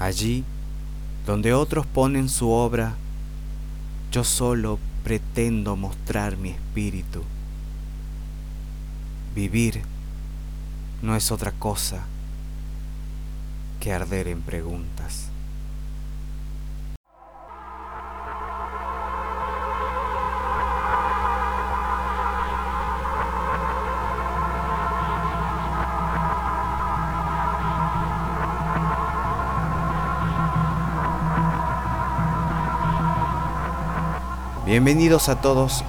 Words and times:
Allí, 0.00 0.44
donde 1.26 1.52
otros 1.52 1.86
ponen 1.86 2.28
su 2.28 2.50
obra, 2.50 2.94
yo 4.10 4.24
solo 4.24 4.78
pretendo 5.04 5.76
mostrar 5.76 6.36
mi 6.36 6.50
espíritu. 6.50 7.22
Vivir 9.34 9.82
no 11.02 11.14
es 11.16 11.30
otra 11.30 11.52
cosa 11.52 12.04
que 13.78 13.92
arder 13.92 14.28
en 14.28 14.40
preguntas. 14.40 15.29
Bienvenidos 34.70 35.28
a 35.28 35.40
todos, 35.40 35.82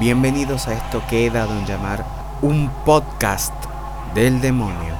bienvenidos 0.00 0.66
a 0.66 0.72
esto 0.72 1.00
que 1.08 1.24
he 1.24 1.30
dado 1.30 1.56
en 1.56 1.66
llamar 1.66 2.04
un 2.42 2.68
podcast 2.84 3.54
del 4.12 4.40
demonio. 4.40 4.92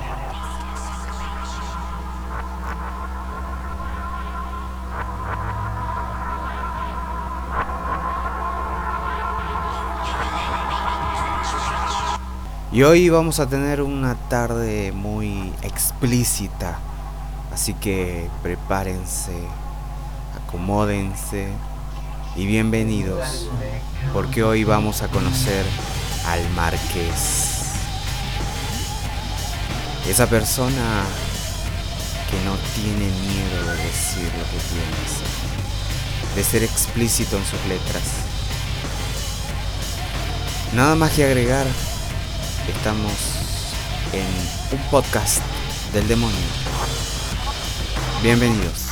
Y 12.70 12.84
hoy 12.84 13.08
vamos 13.08 13.40
a 13.40 13.48
tener 13.48 13.82
una 13.82 14.14
tarde 14.14 14.92
muy 14.92 15.52
explícita, 15.62 16.78
así 17.52 17.74
que 17.74 18.30
prepárense, 18.44 19.34
acomódense 20.36 21.48
y 22.36 22.46
bienvenidos, 22.46 23.46
porque 24.12 24.42
hoy 24.42 24.64
vamos 24.64 25.02
a 25.02 25.08
conocer 25.08 25.64
al 26.26 26.48
marqués. 26.50 27.62
Esa 30.08 30.28
persona 30.28 31.04
que 32.30 32.44
no 32.44 32.56
tiene 32.74 33.06
miedo 33.06 33.72
de 33.72 33.84
decir 33.84 34.24
lo 34.24 34.44
que 34.50 34.58
piensa, 34.72 35.24
de 36.34 36.44
ser 36.44 36.62
explícito 36.64 37.36
en 37.36 37.44
sus 37.44 37.64
letras. 37.66 38.02
Nada 40.74 40.96
más 40.96 41.12
que 41.12 41.24
agregar, 41.24 41.66
estamos 42.76 43.12
en 44.12 44.76
un 44.76 44.84
podcast 44.90 45.40
del 45.92 46.08
demonio. 46.08 46.36
Bienvenidos. 48.22 48.83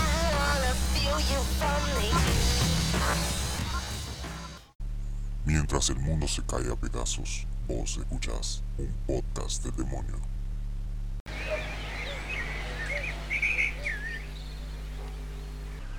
Mientras 5.44 5.90
el 5.90 5.98
mundo 5.98 6.28
se 6.28 6.40
cae 6.44 6.70
a 6.70 6.76
pedazos, 6.76 7.46
vos 7.66 7.96
escuchás 7.96 8.62
un 8.78 8.94
podcast 9.08 9.64
del 9.64 9.74
demonio. 9.74 10.20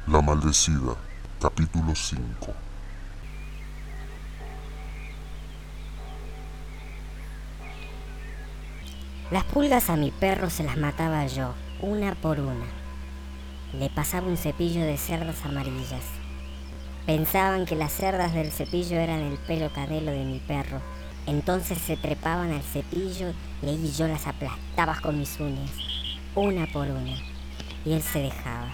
La 0.08 0.22
maldecida, 0.22 0.96
capítulo 1.42 1.94
5. 1.94 2.54
Las 9.30 9.44
pulgas 9.44 9.90
a 9.90 9.98
mi 9.98 10.12
perro 10.12 10.50
se 10.50 10.64
las 10.64 10.78
mataba 10.78 11.28
yo, 11.28 11.54
una 11.82 12.16
por 12.16 12.40
una. 12.40 12.68
Le 13.74 13.90
pasaba 13.90 14.28
un 14.28 14.38
cepillo 14.38 14.86
de 14.86 14.98
cerdas 14.98 15.44
amarillas. 15.44 16.23
Pensaban 17.06 17.66
que 17.66 17.76
las 17.76 17.92
cerdas 17.92 18.34
del 18.34 18.50
cepillo 18.50 18.98
eran 18.98 19.20
el 19.20 19.38
pelo 19.38 19.70
canelo 19.74 20.12
de 20.12 20.24
mi 20.24 20.40
perro. 20.40 20.82
Entonces 21.26 21.78
se 21.78 21.98
trepaban 21.98 22.52
al 22.52 22.62
cepillo 22.62 23.34
y 23.62 23.92
yo 23.92 24.08
las 24.08 24.26
aplastaba 24.26 24.98
con 25.02 25.20
mis 25.20 25.38
uñas, 25.40 25.72
una 26.34 26.66
por 26.68 26.88
una. 26.88 27.18
Y 27.84 27.92
él 27.92 28.02
se 28.02 28.20
dejaba. 28.20 28.72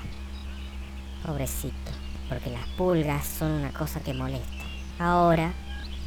Pobrecito, 1.26 1.92
porque 2.30 2.52
las 2.52 2.68
pulgas 2.78 3.26
son 3.26 3.52
una 3.52 3.72
cosa 3.72 4.00
que 4.00 4.14
molesta. 4.14 4.64
Ahora, 5.00 5.54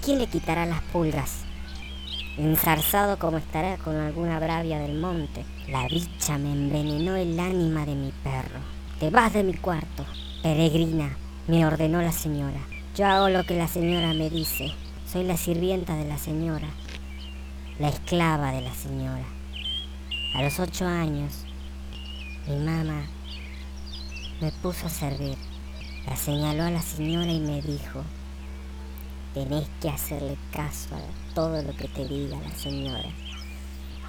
¿quién 0.05 0.21
le 0.21 0.29
quitará 0.29 0.65
las 0.65 0.83
pulgas? 0.83 1.45
Enzarzado 2.39 3.19
como 3.19 3.39
estará 3.39 3.79
con 3.79 3.97
alguna 3.97 4.39
bravia 4.39 4.79
del 4.79 4.95
monte, 4.95 5.45
la 5.69 5.89
bicha 5.89 6.39
me 6.39 6.53
envenenó 6.53 7.17
el 7.17 7.39
ánima 7.39 7.85
de 7.85 7.97
mi 7.97 8.13
perro. 8.23 8.61
Te 9.01 9.11
vas 9.11 9.33
de 9.33 9.43
mi 9.43 9.55
cuarto, 9.55 10.07
peregrina, 10.43 11.17
me 11.49 11.67
ordenó 11.67 12.01
la 12.03 12.13
señora. 12.13 12.61
Yo 12.97 13.07
hago 13.07 13.29
lo 13.29 13.45
que 13.45 13.57
la 13.57 13.67
señora 13.67 14.15
me 14.15 14.31
dice. 14.31 14.73
Soy 15.11 15.25
la 15.25 15.37
sirvienta 15.37 15.97
de 15.97 16.07
la 16.07 16.17
señora, 16.17 16.69
la 17.79 17.89
esclava 17.89 18.53
de 18.53 18.63
la 18.63 18.73
señora. 18.73 19.25
A 20.35 20.43
los 20.43 20.59
ocho 20.59 20.87
años, 20.87 21.45
mi 22.47 22.57
mamá 22.57 23.07
me 24.41 24.51
puso 24.53 24.87
a 24.87 24.91
servir. 24.91 25.37
La 26.07 26.17
señaló 26.17 26.63
a 26.65 26.71
la 26.71 26.81
señora 26.81 27.31
y 27.31 27.41
me 27.41 27.61
dijo, 27.61 28.03
tenés 29.35 29.69
que 29.81 29.91
hacerle 29.91 30.39
caso 30.53 30.95
a 30.95 31.35
todo 31.35 31.63
lo 31.63 31.77
que 31.77 31.89
te 31.89 32.07
diga 32.07 32.39
la 32.41 32.55
señora. 32.55 33.11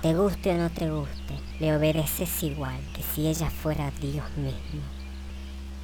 Te 0.02 0.14
guste 0.14 0.52
o 0.52 0.58
no 0.58 0.70
te 0.70 0.90
guste, 0.90 1.36
le 1.60 1.76
obedeces 1.76 2.44
igual 2.44 2.80
que 2.96 3.04
si 3.04 3.28
ella 3.28 3.50
fuera 3.50 3.92
Dios 4.00 4.26
mismo. 4.38 5.03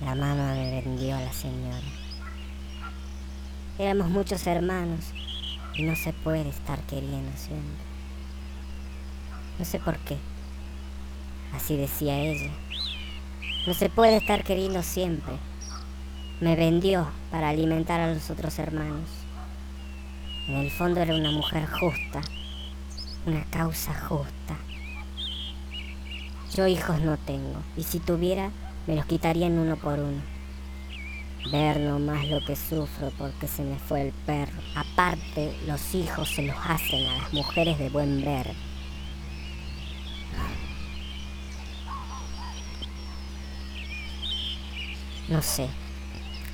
La 0.01 0.15
mamá 0.15 0.53
me 0.53 0.81
vendió 0.81 1.17
a 1.17 1.21
la 1.21 1.33
señora. 1.33 1.77
Éramos 3.77 4.09
muchos 4.09 4.47
hermanos 4.47 5.11
y 5.75 5.83
no 5.83 5.93
se 5.97 6.13
puede 6.13 6.47
estar 6.47 6.79
queriendo 6.83 7.31
siempre. 7.35 7.83
No 9.57 9.65
sé 9.65 9.77
por 9.79 9.97
qué. 9.97 10.17
Así 11.53 11.75
decía 11.75 12.17
ella. 12.17 12.49
No 13.67 13.73
se 13.73 13.89
puede 13.89 14.15
estar 14.15 14.45
queriendo 14.45 14.83
siempre. 14.83 15.33
Me 16.39 16.55
vendió 16.55 17.09
para 17.29 17.49
alimentar 17.49 17.99
a 17.99 18.13
los 18.13 18.29
otros 18.29 18.57
hermanos. 18.57 19.09
En 20.47 20.55
el 20.55 20.71
fondo 20.71 21.01
era 21.01 21.13
una 21.13 21.31
mujer 21.31 21.67
justa, 21.67 22.21
una 23.25 23.43
causa 23.51 23.93
justa. 23.93 24.57
Yo 26.55 26.67
hijos 26.67 27.01
no 27.01 27.17
tengo, 27.17 27.61
y 27.75 27.83
si 27.83 27.99
tuviera, 27.99 28.49
me 28.87 28.95
los 28.95 29.05
quitarían 29.05 29.57
uno 29.57 29.75
por 29.75 29.99
uno. 29.99 30.21
Ver 31.51 31.79
nomás 31.79 32.27
lo 32.27 32.43
que 32.45 32.55
sufro 32.55 33.11
porque 33.17 33.47
se 33.47 33.63
me 33.63 33.79
fue 33.79 34.07
el 34.07 34.11
perro. 34.11 34.61
Aparte, 34.75 35.55
los 35.65 35.95
hijos 35.95 36.29
se 36.29 36.43
los 36.43 36.55
hacen 36.65 37.05
a 37.07 37.17
las 37.17 37.33
mujeres 37.33 37.79
de 37.79 37.89
buen 37.89 38.23
ver. 38.23 38.53
No 45.29 45.41
sé, 45.41 45.67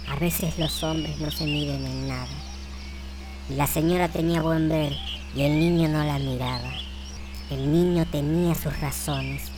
a 0.09 0.17
veces 0.17 0.59
los 0.59 0.83
hombres 0.83 1.17
no 1.19 1.31
se 1.31 1.45
miden 1.45 1.85
en 1.85 2.07
nada. 2.09 2.27
La 3.49 3.67
señora 3.67 4.09
tenía 4.09 4.41
buen 4.41 4.69
ver 4.69 4.93
y 5.35 5.43
el 5.43 5.59
niño 5.59 5.87
no 5.87 6.03
la 6.03 6.19
miraba. 6.19 6.73
El 7.49 7.71
niño 7.71 8.05
tenía 8.05 8.53
sus 8.53 8.79
razones. 8.79 9.51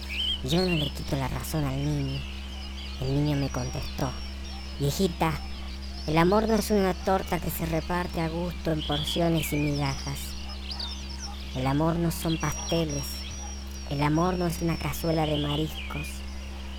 Yo 0.44 0.62
no 0.62 0.76
le 0.76 0.90
quito 0.90 1.16
la 1.16 1.28
razón 1.28 1.64
al 1.64 1.84
niño. 1.84 2.20
El 3.02 3.14
niño 3.14 3.38
me 3.38 3.50
contestó, 3.50 4.10
viejita, 4.80 5.34
el 6.08 6.18
amor 6.18 6.48
no 6.48 6.56
es 6.56 6.72
una 6.72 6.94
torta 6.94 7.38
que 7.38 7.52
se 7.52 7.66
reparte 7.66 8.22
a 8.22 8.30
gusto 8.30 8.72
en 8.72 8.82
porciones 8.88 9.52
y 9.52 9.58
migajas. 9.58 10.20
El 11.54 11.68
amor 11.68 11.98
no 11.98 12.12
son 12.12 12.38
pasteles. 12.38 13.04
El 13.90 14.02
amor 14.02 14.36
no 14.36 14.48
es 14.48 14.62
una 14.62 14.78
cazuela 14.78 15.26
de 15.26 15.38
mariscos. 15.38 16.08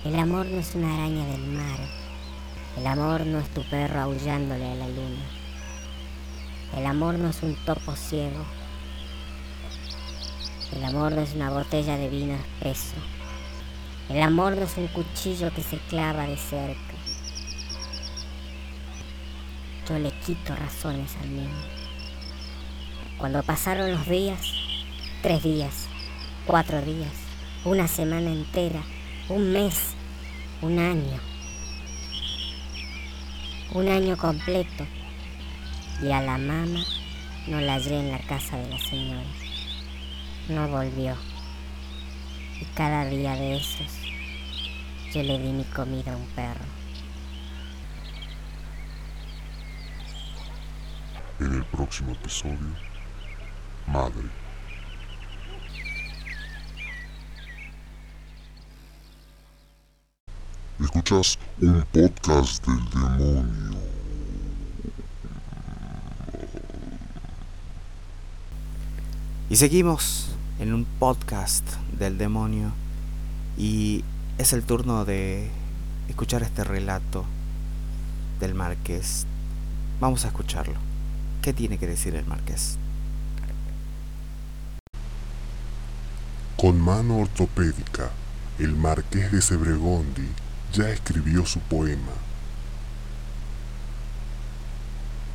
El 0.03 0.17
amor 0.17 0.47
no 0.47 0.59
es 0.59 0.73
una 0.73 0.95
araña 0.95 1.25
del 1.25 1.45
mar. 1.45 1.79
El 2.77 2.87
amor 2.87 3.25
no 3.25 3.39
es 3.39 3.49
tu 3.49 3.61
perro 3.69 4.01
aullándole 4.01 4.65
a 4.65 4.75
la 4.75 4.87
luna. 4.87 5.25
El 6.75 6.85
amor 6.85 7.19
no 7.19 7.29
es 7.29 7.43
un 7.43 7.55
topo 7.65 7.95
ciego. 7.95 8.45
El 10.75 10.85
amor 10.85 11.11
no 11.11 11.21
es 11.21 11.33
una 11.35 11.49
botella 11.51 11.97
de 11.97 12.09
vino 12.09 12.35
espeso. 12.35 12.95
El 14.09 14.23
amor 14.23 14.57
no 14.57 14.63
es 14.63 14.75
un 14.75 14.87
cuchillo 14.87 15.53
que 15.53 15.61
se 15.61 15.77
clava 15.77 16.25
de 16.25 16.35
cerca. 16.35 16.95
Yo 19.87 19.99
le 19.99 20.09
quito 20.25 20.55
razones 20.55 21.15
al 21.21 21.31
niño. 21.31 21.63
Cuando 23.19 23.43
pasaron 23.43 23.91
los 23.91 24.07
días, 24.07 24.39
tres 25.21 25.43
días, 25.43 25.85
cuatro 26.47 26.81
días, 26.81 27.13
una 27.65 27.87
semana 27.87 28.31
entera, 28.31 28.81
un 29.29 29.53
mes, 29.53 29.93
un 30.63 30.79
año, 30.79 31.19
un 33.75 33.89
año 33.89 34.17
completo, 34.17 34.87
y 36.01 36.11
a 36.11 36.21
la 36.21 36.39
mamá 36.39 36.83
no 37.45 37.61
la 37.61 37.73
hallé 37.75 37.99
en 37.99 38.11
la 38.11 38.19
casa 38.19 38.57
de 38.57 38.69
la 38.69 38.79
señora. 38.79 39.21
No 40.47 40.67
volvió. 40.67 41.15
Y 42.59 42.65
cada 42.73 43.05
día 43.05 43.35
de 43.35 43.57
esos 43.57 43.98
yo 45.13 45.23
le 45.23 45.39
di 45.39 45.51
mi 45.51 45.63
comida 45.63 46.13
a 46.13 46.15
un 46.15 46.25
perro. 46.35 46.65
En 51.39 51.53
el 51.53 51.65
próximo 51.65 52.11
episodio, 52.11 52.57
Madre. 53.87 54.29
Escuchas 60.79 61.39
un 61.59 61.83
podcast 61.91 62.67
del 62.67 62.89
demonio. 62.91 63.79
Y 69.49 69.55
seguimos 69.55 70.27
en 70.59 70.73
un 70.73 70.85
podcast 70.85 71.65
del 71.97 72.19
demonio 72.19 72.71
y 73.57 74.03
es 74.39 74.53
el 74.53 74.63
turno 74.63 75.03
de 75.03 75.51
escuchar 76.07 76.43
este 76.43 76.63
relato 76.63 77.25
del 78.39 78.55
marqués. 78.55 79.25
Vamos 79.99 80.23
a 80.23 80.29
escucharlo. 80.29 80.79
¿Qué 81.41 81.51
tiene 81.51 81.77
que 81.77 81.87
decir 81.87 82.15
el 82.15 82.25
marqués? 82.25 82.77
Con 86.55 86.79
mano 86.79 87.17
ortopédica, 87.17 88.11
el 88.59 88.77
marqués 88.77 89.29
de 89.33 89.41
Sebregondi 89.41 90.29
ya 90.71 90.89
escribió 90.89 91.45
su 91.45 91.59
poema. 91.59 92.13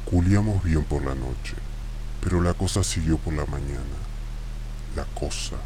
Culiamos 0.07 0.65
bien 0.65 0.83
por 0.83 1.05
la 1.05 1.15
noche, 1.15 1.57
pero 2.23 2.41
la 2.41 2.55
cosa 2.55 2.83
siguió 2.83 3.19
por 3.19 3.35
la 3.35 3.45
mañana. 3.45 3.99
La 4.97 5.05
cosa. 5.05 5.57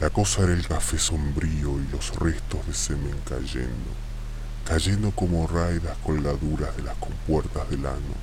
La 0.00 0.10
cosa 0.10 0.42
era 0.42 0.52
el 0.52 0.66
café 0.66 0.98
sombrío 0.98 1.78
y 1.80 1.86
los 1.92 2.16
restos 2.16 2.66
de 2.66 2.74
semen 2.74 3.14
cayendo, 3.28 3.92
cayendo 4.66 5.12
como 5.12 5.46
raidas 5.46 5.96
colgaduras 5.98 6.76
de 6.76 6.82
las 6.82 6.96
compuertas 6.96 7.70
del 7.70 7.86
ano. 7.86 8.14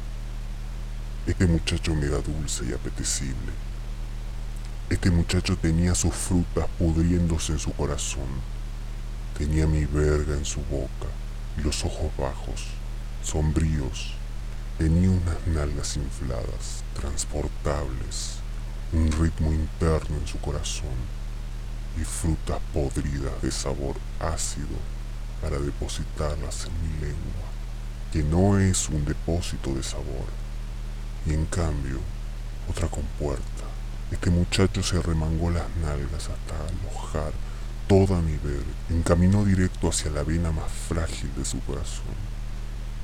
Este 1.25 1.47
muchacho 1.47 1.95
me 1.95 2.07
era 2.07 2.19
dulce 2.19 2.65
y 2.65 2.73
apetecible. 2.73 3.53
Este 4.89 5.09
muchacho 5.11 5.55
tenía 5.55 5.95
sus 5.95 6.13
frutas 6.13 6.67
pudriéndose 6.77 7.53
en 7.53 7.59
su 7.59 7.71
corazón. 7.71 8.27
Tenía 9.37 9.65
mi 9.65 9.85
verga 9.85 10.33
en 10.33 10.43
su 10.43 10.59
boca 10.65 11.07
y 11.57 11.61
los 11.61 11.85
ojos 11.85 12.11
bajos, 12.17 12.65
sombríos. 13.23 14.13
Tenía 14.77 15.09
unas 15.09 15.47
nalgas 15.47 15.95
infladas, 15.95 16.83
transportables, 16.99 18.39
un 18.91 19.09
ritmo 19.09 19.53
interno 19.53 20.17
en 20.17 20.27
su 20.27 20.37
corazón 20.39 21.21
y 21.99 22.03
frutas 22.03 22.59
podridas 22.73 23.41
de 23.41 23.51
sabor 23.51 23.95
ácido 24.19 24.77
para 25.41 25.59
depositarlas 25.59 26.67
en 26.67 26.81
mi 26.81 26.99
lengua, 26.99 27.47
que 28.11 28.23
no 28.23 28.59
es 28.59 28.89
un 28.89 29.03
depósito 29.05 29.73
de 29.73 29.83
sabor. 29.83 30.27
Y 31.25 31.33
en 31.33 31.45
cambio, 31.45 31.99
otra 32.69 32.87
compuerta. 32.87 33.63
Este 34.11 34.29
muchacho 34.29 34.83
se 34.83 35.01
remangó 35.01 35.49
las 35.49 35.69
nalgas 35.81 36.29
hasta 36.29 36.55
alojar 36.67 37.31
toda 37.87 38.21
mi 38.21 38.37
verga. 38.37 38.71
Encaminó 38.89 39.43
directo 39.45 39.89
hacia 39.89 40.11
la 40.11 40.23
vena 40.23 40.51
más 40.51 40.71
frágil 40.71 41.29
de 41.35 41.45
su 41.45 41.59
corazón. 41.61 42.15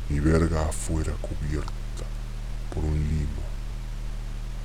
Mi 0.10 0.19
verga 0.19 0.68
afuera 0.68 1.13
cubierta 1.22 1.74
por 2.74 2.83
un 2.83 2.95
limo. 2.95 3.48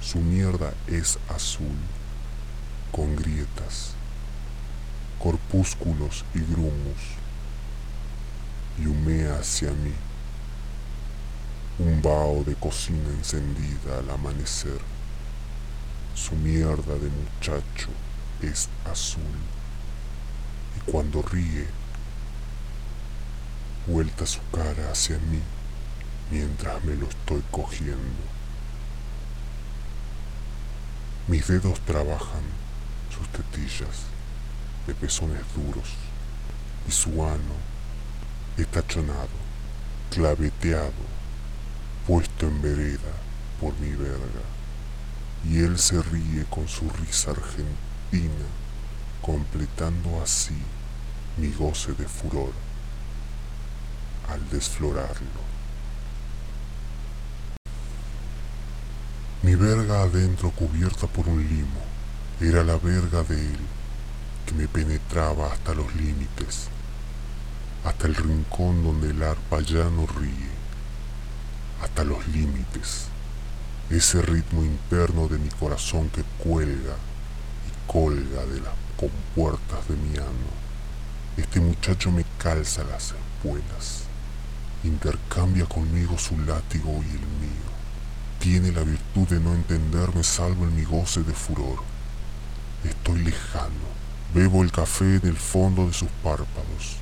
Su 0.00 0.18
mierda 0.18 0.74
es 0.88 1.18
azul, 1.28 1.76
con 2.90 3.16
grietas, 3.16 3.94
corpúsculos 5.22 6.24
y 6.34 6.40
grumos, 6.40 6.98
y 8.76 8.86
humea 8.86 9.38
hacia 9.38 9.70
mí 9.70 9.92
un 11.78 12.02
vaho 12.02 12.42
de 12.44 12.56
cocina 12.56 13.08
encendida 13.10 13.98
al 14.00 14.10
amanecer. 14.10 14.80
Su 16.14 16.34
mierda 16.34 16.94
de 16.94 17.08
muchacho 17.08 17.88
es 18.42 18.68
azul, 18.84 19.22
y 20.76 20.90
cuando 20.90 21.22
ríe, 21.22 21.68
vuelta 23.86 24.26
su 24.26 24.40
cara 24.50 24.90
hacia 24.90 25.18
mí 25.18 25.40
mientras 26.32 26.82
me 26.84 26.96
lo 26.96 27.06
estoy 27.06 27.42
cogiendo. 27.52 28.22
Mis 31.28 31.46
dedos 31.46 31.80
trabajan 31.80 32.42
sus 33.16 33.28
tetillas 33.28 34.11
de 34.86 34.94
pezones 34.94 35.42
duros 35.54 35.88
y 36.88 36.90
su 36.90 37.24
ano 37.24 37.72
estachonado, 38.56 39.28
claveteado, 40.10 40.92
puesto 42.06 42.46
en 42.46 42.60
vereda 42.60 43.12
por 43.60 43.74
mi 43.78 43.90
verga. 43.90 44.42
Y 45.44 45.58
él 45.58 45.78
se 45.78 46.00
ríe 46.02 46.44
con 46.50 46.68
su 46.68 46.88
risa 46.90 47.30
argentina, 47.32 48.46
completando 49.20 50.20
así 50.22 50.56
mi 51.36 51.50
goce 51.52 51.92
de 51.92 52.06
furor 52.06 52.52
al 54.28 54.48
desflorarlo. 54.50 55.52
Mi 59.42 59.56
verga 59.56 60.02
adentro 60.02 60.50
cubierta 60.50 61.06
por 61.08 61.26
un 61.28 61.42
limo 61.42 61.82
era 62.40 62.62
la 62.62 62.76
verga 62.76 63.22
de 63.24 63.40
él 63.40 63.58
que 64.46 64.54
me 64.54 64.68
penetraba 64.68 65.52
hasta 65.52 65.74
los 65.74 65.94
límites, 65.94 66.68
hasta 67.84 68.06
el 68.06 68.14
rincón 68.14 68.82
donde 68.82 69.10
el 69.10 69.22
arpa 69.22 69.60
ya 69.60 69.84
no 69.84 70.06
ríe, 70.06 70.50
hasta 71.82 72.04
los 72.04 72.26
límites, 72.28 73.06
ese 73.90 74.22
ritmo 74.22 74.62
interno 74.64 75.28
de 75.28 75.38
mi 75.38 75.48
corazón 75.50 76.08
que 76.10 76.22
cuelga 76.38 76.96
y 77.68 77.92
colga 77.92 78.44
de 78.46 78.60
las 78.60 78.74
compuertas 78.96 79.88
de 79.88 79.96
mi 79.96 80.16
ano. 80.16 80.62
Este 81.36 81.60
muchacho 81.60 82.10
me 82.10 82.24
calza 82.38 82.84
las 82.84 83.12
espuelas, 83.12 84.04
intercambia 84.84 85.66
conmigo 85.66 86.18
su 86.18 86.38
látigo 86.38 86.90
y 86.90 87.10
el 87.10 87.26
mío 87.40 87.72
tiene 88.42 88.72
la 88.72 88.82
virtud 88.82 89.28
de 89.28 89.38
no 89.38 89.54
entenderme 89.54 90.24
salvo 90.24 90.64
en 90.64 90.74
mi 90.74 90.82
goce 90.82 91.22
de 91.22 91.32
furor. 91.32 91.78
Estoy 92.82 93.20
lejano, 93.20 93.91
bebo 94.34 94.62
el 94.62 94.72
café 94.72 95.16
en 95.16 95.26
el 95.26 95.36
fondo 95.36 95.86
de 95.86 95.92
sus 95.92 96.08
párpados. 96.22 96.96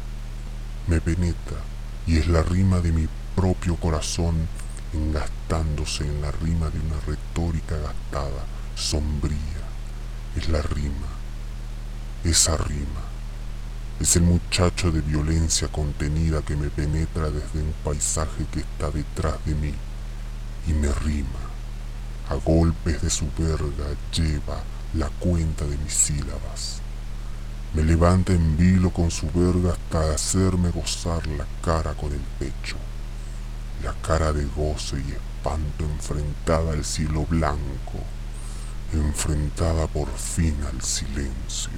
Me 0.87 1.01
penetra 1.01 1.59
y 2.07 2.19
es 2.19 2.27
la 2.27 2.43
rima 2.43 2.81
de 2.81 2.93
mi 2.93 3.09
propio 3.37 3.77
corazón 3.77 4.49
engastándose 4.93 6.05
en 6.05 6.21
la 6.21 6.33
rima 6.33 6.69
de 6.71 6.81
una 6.81 6.99
retórica 7.07 7.77
gastada, 7.77 8.45
sombría. 8.75 9.39
Es 10.37 10.49
la 10.49 10.63
rima, 10.63 11.07
esa 12.25 12.57
rima. 12.57 13.01
Es 14.01 14.17
el 14.17 14.23
muchacho 14.23 14.91
de 14.91 15.01
violencia 15.01 15.69
contenida 15.69 16.43
que 16.43 16.57
me 16.57 16.71
penetra 16.71 17.31
desde 17.31 17.63
un 17.63 17.75
paisaje 17.85 18.47
que 18.51 18.61
está 18.61 18.91
detrás 18.91 19.37
de 19.45 19.55
mí 19.55 19.75
y 20.67 20.73
me 20.73 20.91
rima. 20.93 21.29
A 22.29 22.35
golpes 22.35 23.03
de 23.03 23.11
su 23.11 23.27
verga 23.39 23.95
lleva 24.13 24.63
la 24.95 25.09
cuenta 25.21 25.65
de 25.65 25.77
mis 25.79 25.93
sílabas. 25.93 26.81
Me 27.73 27.85
levanta 27.85 28.33
en 28.33 28.57
vilo 28.57 28.91
con 28.91 29.13
su 29.13 29.31
verga 29.31 29.73
hasta 29.73 30.13
hacerme 30.13 30.71
gozar 30.71 31.25
la 31.29 31.47
cara 31.63 31.95
con 31.95 32.13
el 32.13 32.21
pecho. 32.41 32.77
La 33.85 33.93
cara 34.03 34.33
de 34.33 34.45
goce 34.45 34.97
y 34.97 35.13
espanto 35.13 35.85
enfrentada 35.85 36.73
al 36.73 36.85
cielo 36.85 37.25
blanco, 37.27 38.01
enfrentada 38.93 39.87
por 39.87 40.09
fin 40.09 40.57
al 40.69 40.83
silencio. 40.83 41.71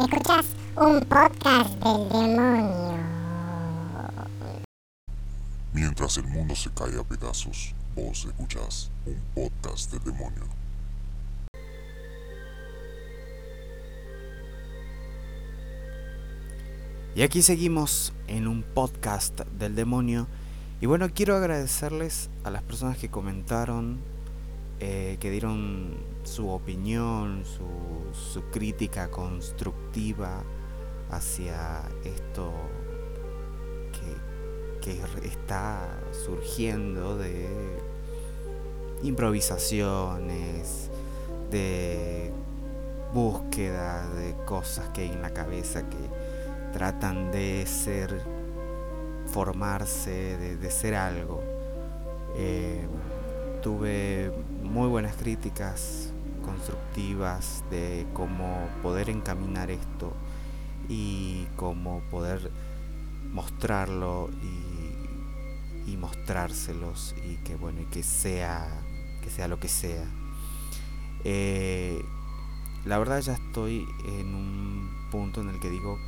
Escuchas 0.00 0.46
un 0.76 1.00
podcast 1.02 1.70
del 1.84 2.08
demonio. 2.08 2.98
Mientras 5.72 6.16
el 6.16 6.26
mundo 6.26 6.56
se 6.56 6.70
cae 6.70 6.98
a 6.98 7.04
pedazos, 7.04 7.74
vos 7.94 8.24
escuchás 8.24 8.90
un 9.06 9.20
podcast 9.34 9.92
del 9.92 10.02
demonio. 10.02 10.59
Y 17.12 17.22
aquí 17.22 17.42
seguimos 17.42 18.12
en 18.28 18.46
un 18.46 18.62
podcast 18.62 19.40
del 19.58 19.74
demonio. 19.74 20.28
Y 20.80 20.86
bueno, 20.86 21.08
quiero 21.12 21.34
agradecerles 21.34 22.30
a 22.44 22.50
las 22.50 22.62
personas 22.62 22.98
que 22.98 23.10
comentaron, 23.10 23.98
eh, 24.78 25.16
que 25.18 25.28
dieron 25.32 25.96
su 26.22 26.48
opinión, 26.48 27.42
su, 27.44 28.14
su 28.16 28.42
crítica 28.50 29.10
constructiva 29.10 30.44
hacia 31.10 31.82
esto 32.04 32.52
que, 34.80 34.92
que 34.92 35.26
está 35.26 36.00
surgiendo 36.12 37.18
de 37.18 37.48
improvisaciones, 39.02 40.90
de 41.50 42.32
búsqueda 43.12 44.08
de 44.14 44.36
cosas 44.44 44.90
que 44.90 45.00
hay 45.02 45.08
en 45.10 45.22
la 45.22 45.34
cabeza 45.34 45.88
que 45.88 46.19
tratan 46.72 47.30
de 47.30 47.66
ser, 47.66 48.24
formarse, 49.26 50.36
de, 50.36 50.70
ser 50.70 50.94
algo. 50.94 51.42
Eh, 52.36 52.86
tuve 53.62 54.32
muy 54.62 54.88
buenas 54.88 55.16
críticas 55.16 56.12
constructivas 56.44 57.64
de 57.70 58.06
cómo 58.14 58.68
poder 58.82 59.10
encaminar 59.10 59.70
esto 59.70 60.12
y 60.88 61.46
cómo 61.56 62.02
poder 62.10 62.50
mostrarlo 63.32 64.30
y, 64.42 65.90
y 65.92 65.96
mostrárselos 65.96 67.14
y 67.24 67.36
que 67.44 67.56
bueno 67.56 67.80
y 67.82 67.84
que 67.84 68.02
sea 68.02 68.66
que 69.22 69.30
sea 69.30 69.48
lo 69.48 69.60
que 69.60 69.68
sea 69.68 70.04
eh, 71.24 72.02
la 72.84 72.98
verdad 72.98 73.20
ya 73.20 73.34
estoy 73.34 73.86
en 74.06 74.34
un 74.34 74.90
punto 75.10 75.42
en 75.42 75.50
el 75.50 75.60
que 75.60 75.68
digo 75.68 75.98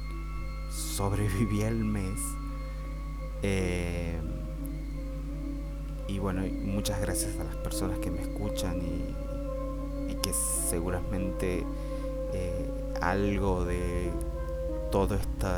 sobreviví 0.72 1.62
el 1.62 1.84
mes. 1.84 2.18
Eh, 3.42 4.20
y 6.06 6.18
bueno 6.18 6.42
muchas 6.64 7.00
gracias 7.00 7.38
a 7.40 7.44
las 7.44 7.56
personas 7.56 7.98
que 7.98 8.10
me 8.10 8.20
escuchan 8.20 8.80
y, 8.80 10.14
que 10.22 10.32
seguramente 10.32 11.64
eh, 12.32 12.70
algo 13.00 13.64
de 13.64 14.12
todo 14.92 15.16
este 15.16 15.48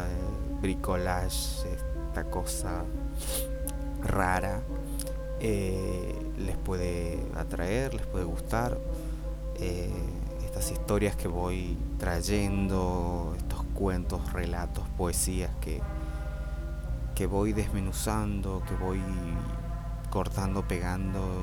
bricolage 0.63 1.69
esta 1.71 2.25
cosa 2.31 2.85
rara 4.03 4.63
eh, 5.41 6.15
les 6.39 6.57
puede 6.57 7.21
atraer 7.35 7.93
les 7.93 8.07
puede 8.07 8.25
gustar 8.25 8.79
estas 10.55 10.71
historias 10.71 11.17
que 11.17 11.27
voy 11.27 11.77
trayendo, 11.99 13.35
estos 13.37 13.64
cuentos, 13.75 14.33
relatos, 14.33 14.85
poesías 14.97 15.51
que, 15.61 15.81
que 17.15 17.27
voy 17.27 17.53
desmenuzando, 17.53 18.63
que 18.67 18.75
voy 18.75 19.01
cortando, 20.11 20.67
pegando 20.67 21.43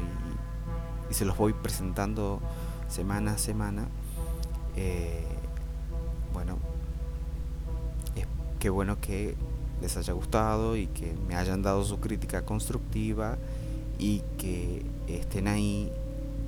y, 1.10 1.14
se 1.14 1.26
los 1.26 1.36
voy 1.36 1.52
presentando 1.52 2.40
semana 2.88 3.34
a 3.34 3.38
semana. 3.38 3.90
Eh, 4.78 5.28
bueno, 6.34 6.58
es 8.16 8.26
qué 8.60 8.70
bueno 8.70 9.02
que 9.02 9.36
les 9.82 9.98
haya 9.98 10.14
gustado 10.14 10.78
y 10.78 10.88
que 10.88 11.14
me 11.28 11.36
hayan 11.36 11.62
dado 11.62 11.84
su 11.84 12.00
crítica 12.00 12.46
constructiva 12.46 13.38
y 14.00 14.24
que 14.38 14.86
estén 15.08 15.50
ahí 15.50 15.92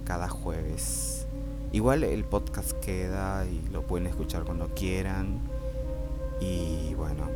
cada 0.06 0.30
jueves. 0.30 1.28
Igual 1.74 2.04
el 2.04 2.24
podcast 2.24 2.72
queda 2.74 3.46
y 3.46 3.68
lo 3.72 3.86
pueden 3.86 4.08
escuchar 4.08 4.44
cuando 4.44 4.70
quieran. 4.70 5.42
Y 6.40 6.94
bueno, 6.96 7.30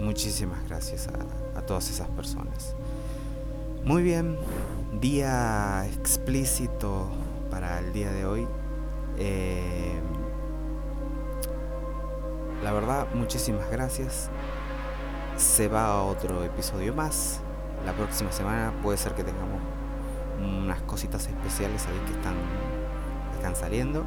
muchísimas 0.00 0.66
gracias 0.68 1.08
a, 1.08 1.62
todas 1.62 1.90
esas 1.90 2.08
personas. 2.10 2.74
Muy 3.84 4.02
bien, 4.02 4.36
día 5.00 5.84
explícito 5.86 7.08
para 7.50 7.80
el 7.80 7.92
día 7.92 8.12
de 8.12 8.26
hoy. 8.26 8.46
Eh, 9.18 9.98
la 12.62 12.72
verdad, 12.72 13.06
muchísimas 13.14 13.70
gracias. 13.70 14.30
Se 15.36 15.68
va 15.68 15.86
a 15.86 16.02
otro 16.02 16.44
episodio 16.44 16.94
más. 16.94 17.40
La 17.84 17.92
próxima 17.92 18.32
semana 18.32 18.72
puede 18.82 18.98
ser 18.98 19.14
que 19.14 19.24
tengamos 19.24 19.60
unas 20.40 20.80
cositas 20.82 21.26
especiales 21.26 21.86
ahí 21.86 21.98
que 22.06 22.12
están 22.12 22.34
están 23.36 23.56
saliendo. 23.56 24.04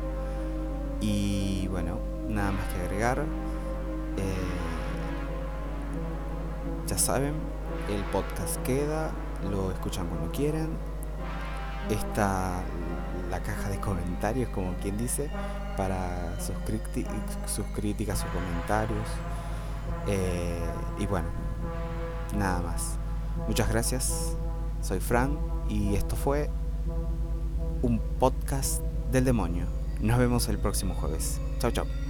Y 1.01 1.67
bueno, 1.69 1.99
nada 2.27 2.51
más 2.51 2.65
que 2.73 2.81
agregar. 2.81 3.25
Eh, 4.19 4.33
ya 6.87 6.97
saben, 6.97 7.33
el 7.89 8.03
podcast 8.05 8.57
queda, 8.63 9.11
lo 9.49 9.71
escuchan 9.71 10.07
cuando 10.07 10.31
quieran. 10.31 10.69
Está 11.89 12.61
la 13.31 13.41
caja 13.41 13.69
de 13.69 13.79
comentarios, 13.79 14.49
como 14.49 14.73
quien 14.75 14.97
dice, 14.97 15.29
para 15.77 16.39
sus, 16.39 16.55
sus 17.47 17.65
críticas, 17.67 18.19
sus 18.19 18.29
comentarios. 18.29 19.07
Eh, 20.07 20.59
y 20.99 21.05
bueno, 21.05 21.27
nada 22.37 22.61
más. 22.61 22.97
Muchas 23.47 23.69
gracias. 23.69 24.35
Soy 24.81 24.99
Fran 24.99 25.37
y 25.67 25.95
esto 25.95 26.15
fue 26.15 26.49
un 27.81 27.99
podcast 28.19 28.81
del 29.11 29.25
demonio. 29.25 29.65
Nos 30.01 30.17
vemos 30.17 30.47
el 30.49 30.57
próximo 30.57 30.93
jueves. 30.93 31.39
Chao, 31.59 31.71
chao. 31.71 32.08